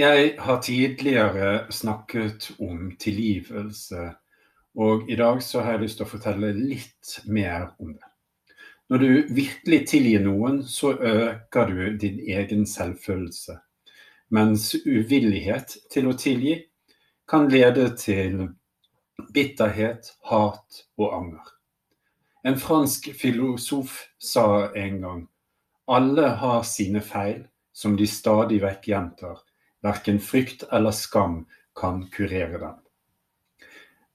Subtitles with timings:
[0.00, 4.04] Jeg har tidligere snakket om tilgivelse,
[4.74, 8.08] og i dag så har jeg lyst til å fortelle litt mer om det.
[8.88, 13.58] Når du virkelig tilgir noen, så øker du din egen selvfølelse.
[14.32, 16.56] Mens uvillighet til å tilgi
[17.28, 18.46] kan lede til
[19.36, 21.52] bitterhet, hat og anger.
[22.40, 25.22] En fransk filosof sa en gang
[25.92, 27.44] alle har sine feil
[27.76, 29.44] som de stadig vekk gjentar
[29.82, 32.76] Verken frykt eller skam kan kurere dem.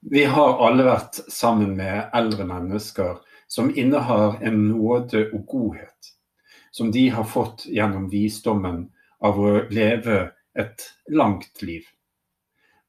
[0.00, 6.08] Vi har alle vært sammen med eldre mennesker som innehar en nåde og godhet,
[6.70, 8.88] som de har fått gjennom visdommen
[9.22, 11.84] av å leve et langt liv.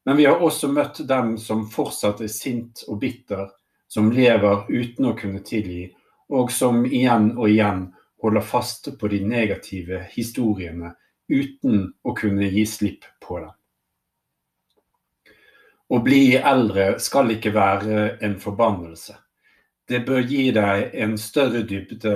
[0.05, 3.51] Men vi har også møtt dem som fortsatt er sint og bitter,
[3.87, 5.91] som lever uten å kunne tilgi,
[6.33, 7.85] og som igjen og igjen
[8.23, 10.95] holder fast på de negative historiene
[11.33, 13.51] uten å kunne gi slipp på dem.
[15.93, 19.17] Å bli eldre skal ikke være en forbannelse.
[19.89, 22.15] Det bør gi deg en større dybde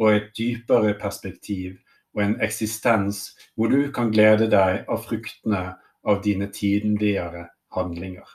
[0.00, 1.76] og et dypere perspektiv
[2.16, 3.24] og en eksistens
[3.54, 5.64] hvor du kan glede deg av fruktene
[6.02, 7.46] av dine tidligere
[7.76, 8.26] handlinger.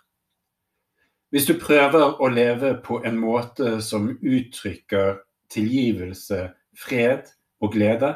[1.33, 5.17] Hvis du prøver å leve på en måte som uttrykker
[5.51, 7.27] tilgivelse, fred
[7.59, 8.13] og glede,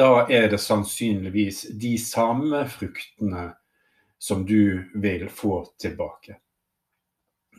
[0.00, 3.50] da er det sannsynligvis de samme fruktene
[4.20, 6.38] som du vil få tilbake.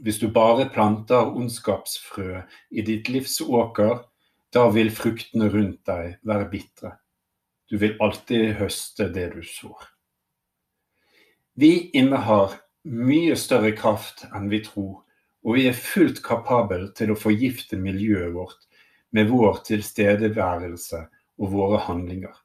[0.01, 4.01] Hvis du bare planter ondskapsfrø i ditt livs åker,
[4.49, 6.95] da vil fruktene rundt deg være bitre.
[7.69, 9.85] Du vil alltid høste det du sår.
[11.53, 12.57] Vi innehar
[12.89, 15.03] mye større kraft enn vi tror,
[15.45, 18.65] og vi er fullt kapabel til å forgifte miljøet vårt
[19.13, 21.05] med vår tilstedeværelse
[21.41, 22.35] og våre handlinger.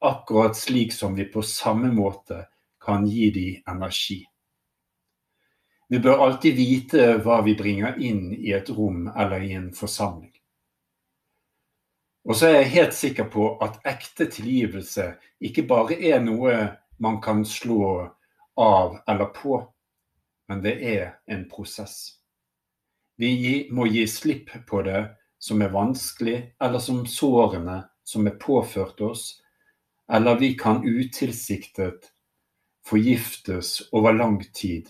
[0.00, 2.44] Akkurat slik som vi på samme måte
[2.82, 4.20] kan gi de energi.
[5.88, 10.32] Vi bør alltid vite hva vi bringer inn i et rom eller i en forsamling.
[12.26, 15.12] Og så er jeg helt sikker på at ekte tilgivelse
[15.46, 16.56] ikke bare er noe
[17.02, 18.08] man kan slå
[18.58, 19.60] av eller på,
[20.48, 22.16] men det er en prosess.
[23.16, 25.04] Vi må gi slipp på det
[25.38, 29.42] som er vanskelig, eller som sårene som er påført oss,
[30.12, 32.12] eller vi kan utilsiktet
[32.86, 34.88] forgiftes over lang tid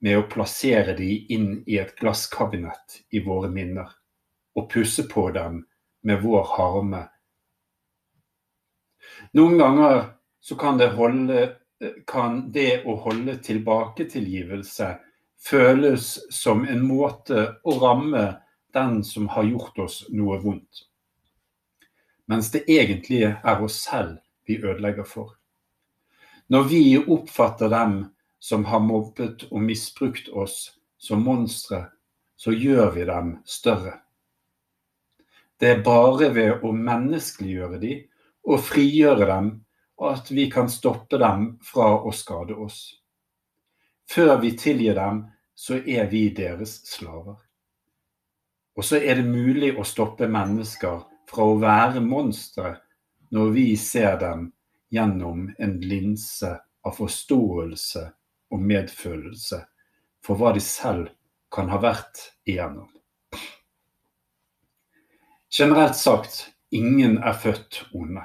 [0.00, 3.92] med å plassere de inn i et glasskabinett i våre minner
[4.58, 5.60] og pusse på dem
[6.02, 7.04] med vår harme.
[9.38, 10.02] Noen ganger
[10.42, 11.46] så kan det, holde,
[12.06, 14.96] kan det å holde tilbake tilgivelse
[15.38, 18.26] føles som en måte å ramme
[18.74, 20.88] den som har gjort oss noe vondt
[22.30, 25.34] mens det egentlig er oss selv vi ødelegger for.
[26.50, 27.96] Når vi oppfatter dem
[28.38, 31.88] som har mobbet og misbrukt oss som monstre,
[32.36, 33.98] så gjør vi dem større.
[35.60, 38.06] Det er bare ved å menneskeliggjøre dem
[38.48, 39.50] og frigjøre dem
[40.00, 42.80] at vi kan stoppe dem fra å skade oss.
[44.08, 47.36] Før vi tilgir dem, så er vi deres slaver.
[48.78, 52.74] Og så er det mulig å stoppe mennesker fra å være monstre
[53.30, 54.48] når vi ser dem
[54.90, 56.50] gjennom en linse
[56.82, 58.02] av forståelse
[58.50, 59.60] og medfølelse
[60.26, 61.12] for hva de selv
[61.54, 62.88] kan ha vært igjennom.
[65.50, 68.22] Generelt sagt, ingen er født onde.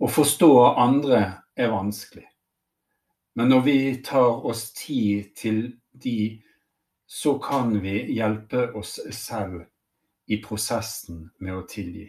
[0.00, 0.50] Å forstå
[0.80, 1.20] andre
[1.56, 2.26] er vanskelig.
[3.36, 5.62] Men når vi tar oss tid til
[5.92, 6.40] de,
[7.06, 9.64] så kan vi hjelpe oss selv
[10.30, 12.06] i prosessen med å tilgi.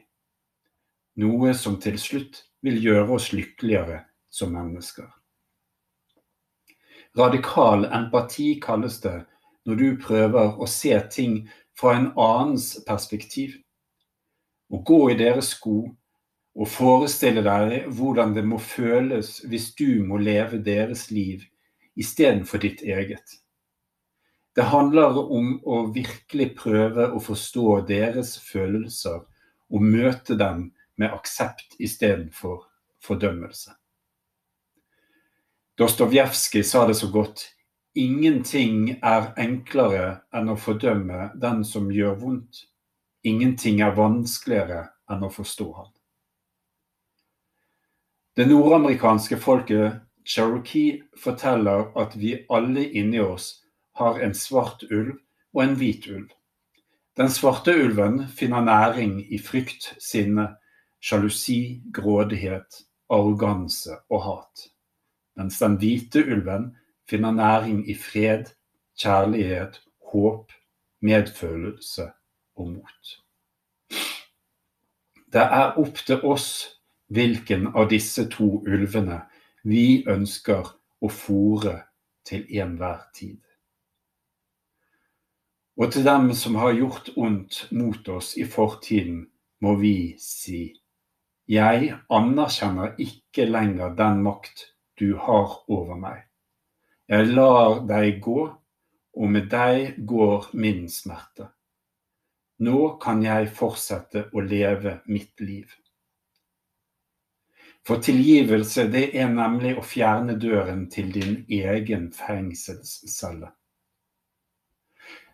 [1.22, 5.09] Noe som til slutt vil gjøre oss lykkeligere som mennesker.
[7.18, 9.18] Radikal empati kalles det
[9.68, 11.41] når du prøver å se ting
[11.78, 13.58] fra en annens perspektiv.
[14.72, 15.82] Å gå i deres sko
[16.56, 21.44] og forestille deg hvordan det må føles hvis du må leve deres liv
[22.00, 23.41] istedenfor ditt eget.
[24.56, 29.22] Det handler om å virkelig prøve å forstå deres følelser
[29.72, 32.66] og møte dem med aksept istedenfor
[33.03, 33.72] fordømmelse.
[35.80, 37.46] Dostojevskij sa det så godt
[37.96, 42.68] ingenting er enklere enn å fordømme den som gjør vondt.
[43.24, 45.90] Ingenting er vanskeligere enn å forstå ham.
[48.36, 53.60] Det nordamerikanske folket cherokee forteller at vi alle inni oss
[54.02, 55.18] har en svart ulv
[55.53, 56.30] og en hvit ulv.
[57.18, 60.48] Den svarte ulven finner næring i frykt, sinne,
[61.02, 64.68] sjalusi, grådighet, arroganse og hat.
[65.36, 66.76] mens den hvite ulven
[67.09, 68.46] finner næring i fred,
[69.00, 69.82] kjærlighet,
[70.12, 70.52] håp,
[71.02, 72.12] medfølelse
[72.56, 73.18] og mot.
[75.34, 76.48] Det er opp til oss
[77.08, 79.22] hvilken av disse to ulvene
[79.64, 80.68] vi ønsker
[81.02, 81.78] å fòre
[82.28, 83.40] til enhver tid.
[85.81, 89.23] Og til dem som har gjort ondt mot oss i fortiden,
[89.66, 90.67] må vi si,
[91.49, 94.67] jeg anerkjenner ikke lenger den makt
[95.01, 96.19] du har over meg.
[97.09, 98.43] Jeg lar deg gå,
[99.17, 101.47] og med deg går min smerte.
[102.61, 105.66] Nå kan jeg fortsette å leve mitt liv.
[107.81, 113.49] For tilgivelse, det er nemlig å fjerne døren til din egen fengselscelle.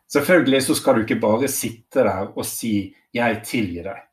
[0.08, 4.04] Selvfølgelig så skal du ikke bare sitte der og si 'jeg tilgir deg'.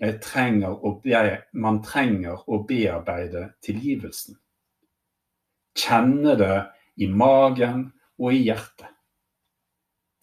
[0.00, 4.36] Jeg trenger å, jeg, man trenger å bearbeide tilgivelsen.
[5.76, 6.66] Kjenne det
[6.96, 8.92] i magen og i hjertet.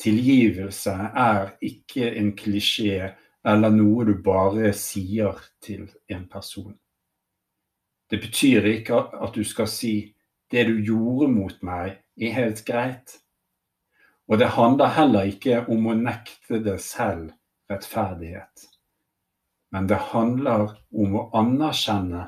[0.04, 3.14] Tilgivelse er ikke en klisjé
[3.46, 6.74] eller noe du bare sier til en person.
[8.10, 9.96] Det betyr ikke at du skal si
[10.52, 13.23] det du gjorde mot meg, er helt greit.
[14.34, 17.36] Og det handler heller ikke om å nekte det selv
[17.70, 18.64] rettferdighet.
[19.70, 22.24] Men det handler om å anerkjenne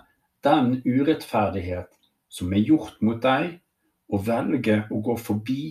[0.45, 1.89] den urettferdighet
[2.29, 3.57] som er gjort mot deg,
[4.13, 5.63] og velge å gå forbi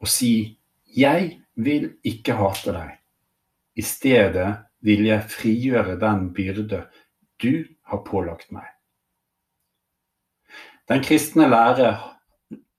[0.00, 0.56] og si
[0.96, 2.98] 'jeg vil ikke hate deg'.
[3.76, 6.86] I stedet vil jeg frigjøre den byrde
[7.36, 8.64] du har pålagt meg.
[10.88, 11.98] Den kristne lære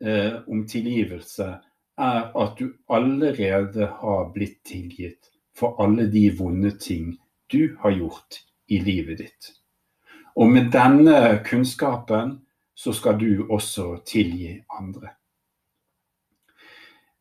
[0.02, 1.62] eh, om tilgivelse
[2.02, 7.16] er at du allerede har blitt tilgitt for alle de vonde ting
[7.52, 9.50] du har gjort i livet ditt.
[10.36, 12.40] Og med denne kunnskapen
[12.76, 15.14] så skal du også tilgi andre.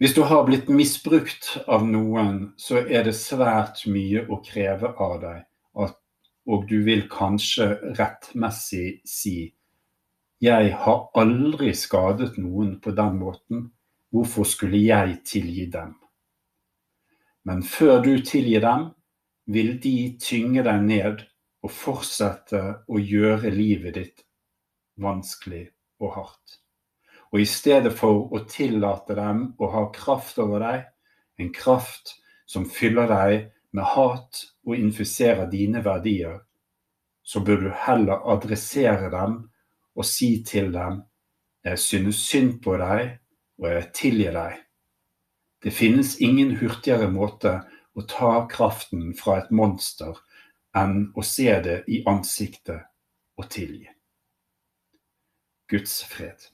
[0.01, 5.19] Hvis du har blitt misbrukt av noen, så er det svært mye å kreve av
[5.21, 5.43] deg,
[6.51, 9.51] og du vil kanskje rettmessig si
[10.41, 13.67] jeg har aldri skadet noen på den måten,
[14.11, 15.95] hvorfor skulle jeg tilgi dem?
[17.45, 18.91] Men før du tilgir dem,
[19.51, 21.23] vil de tynge deg ned
[21.65, 24.25] og fortsette å gjøre livet ditt
[25.01, 25.67] vanskelig
[26.01, 26.61] og hardt.
[27.31, 30.87] Og i stedet for å tillate dem å ha kraft over deg,
[31.41, 32.17] en kraft
[32.51, 36.41] som fyller deg med hat og infiserer dine verdier,
[37.23, 39.37] så bør du heller adressere dem
[39.95, 41.03] og si til dem
[41.65, 43.19] jeg synes synd på deg,
[43.61, 44.59] og jeg tilgir deg.
[45.61, 47.61] Det finnes ingen hurtigere måte
[47.93, 50.17] å ta kraften fra et monster
[50.77, 52.87] enn å se det i ansiktet
[53.37, 53.91] og tilgi.
[55.71, 56.49] Guds fred.